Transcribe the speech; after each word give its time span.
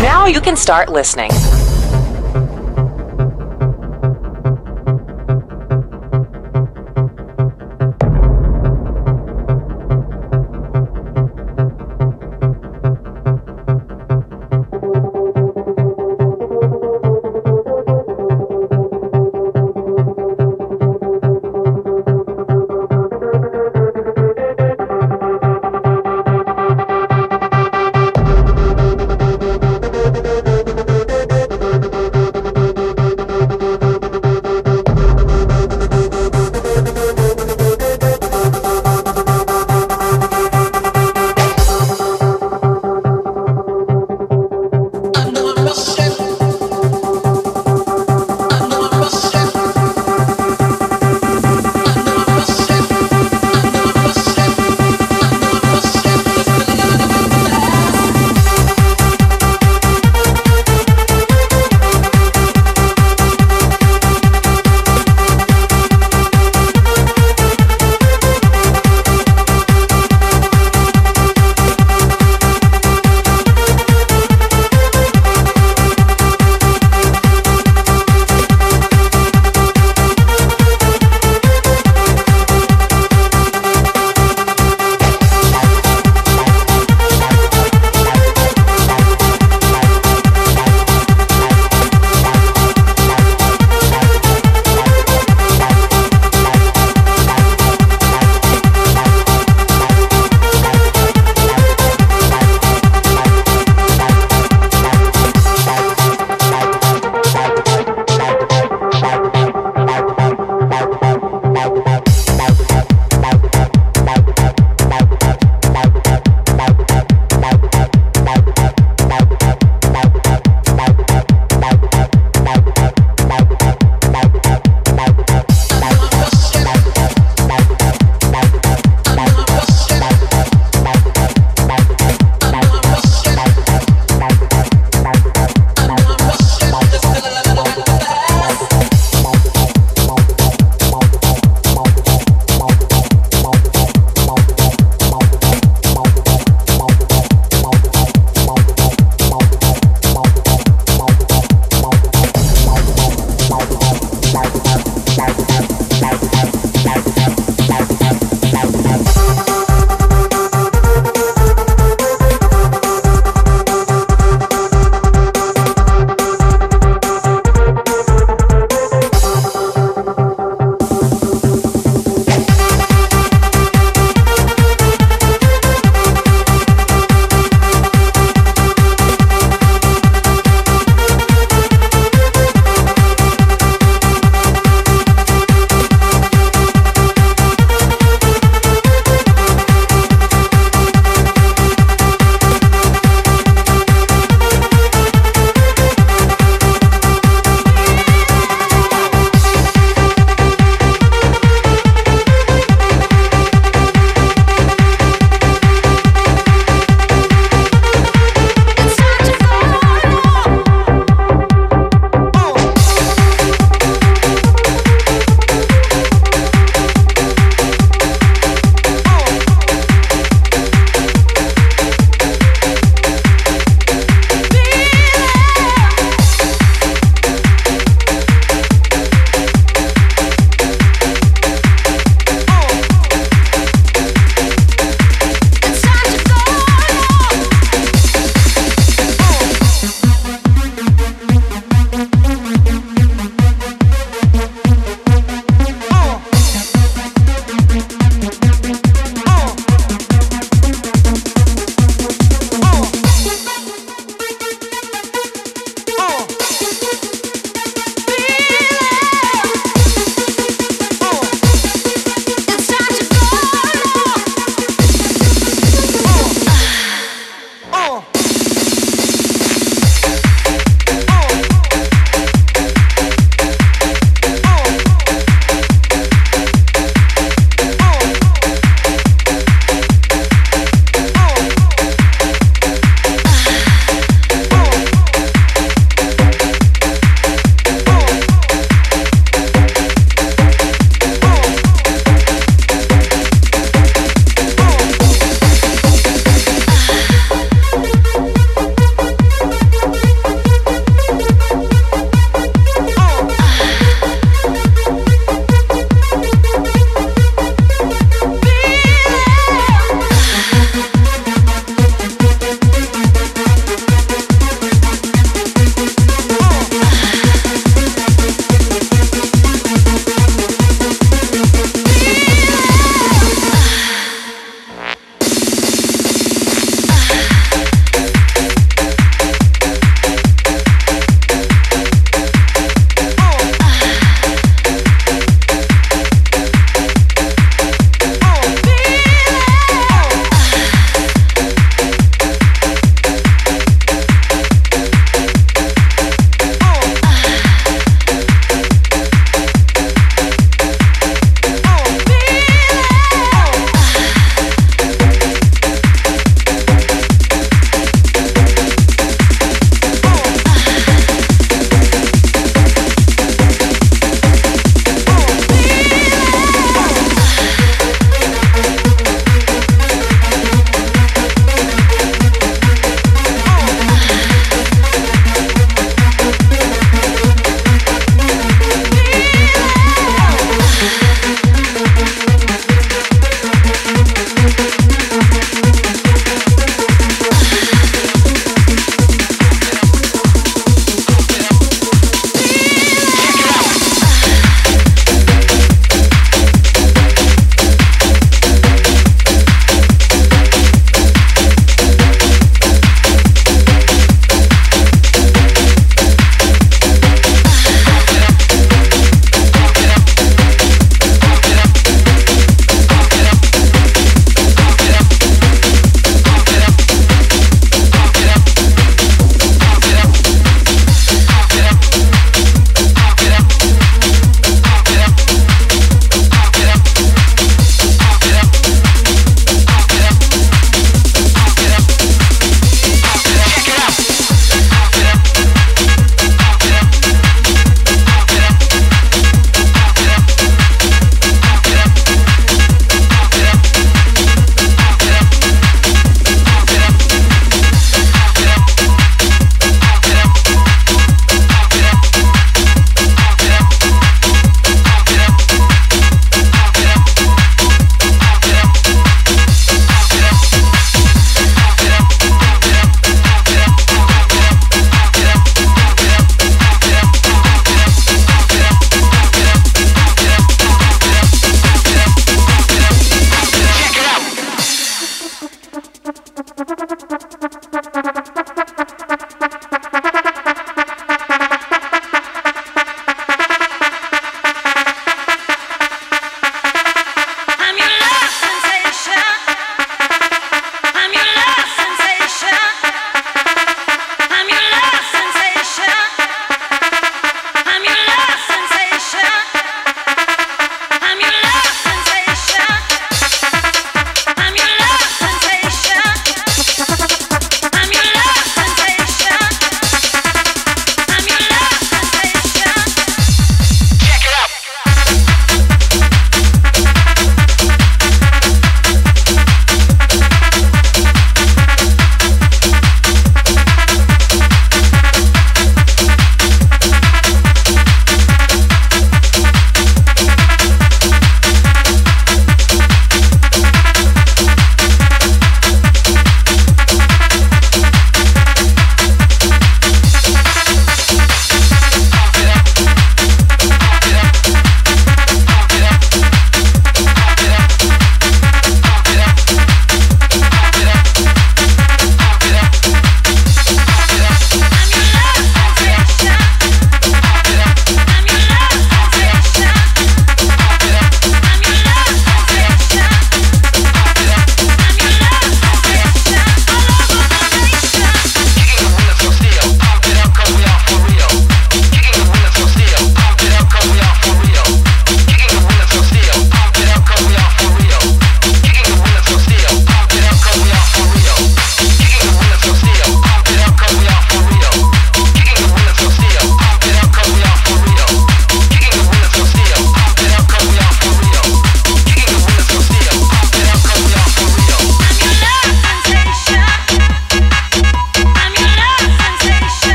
Now 0.00 0.26
you 0.26 0.40
can 0.40 0.54
start 0.54 0.88
listening. 0.88 1.30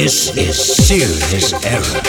This 0.00 0.30
is 0.36 0.86
serious 0.86 1.52
error. 1.64 2.07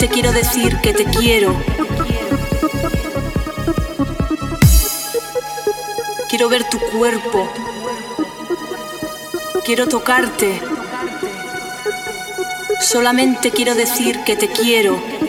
Solamente 0.00 0.14
quiero 0.14 0.32
decir 0.32 0.80
que 0.80 0.94
te 0.94 1.04
quiero. 1.04 1.54
Quiero 6.30 6.48
ver 6.48 6.64
tu 6.70 6.78
cuerpo. 6.96 7.46
Quiero 9.62 9.88
tocarte. 9.88 10.58
Solamente 12.80 13.50
quiero 13.50 13.74
decir 13.74 14.24
que 14.24 14.36
te 14.36 14.48
quiero. 14.48 15.19